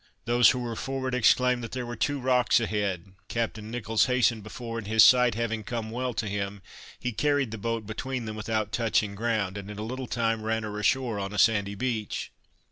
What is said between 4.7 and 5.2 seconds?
and his